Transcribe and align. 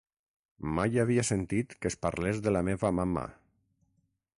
Mai 0.79 0.97
havia 1.03 1.25
sentit 1.29 1.77
que 1.83 1.91
es 1.93 2.01
parlés 2.07 2.43
de 2.49 2.57
la 2.59 2.67
meva 2.71 2.95
mama. 3.03 3.29